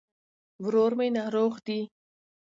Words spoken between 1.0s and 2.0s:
ناروغ دي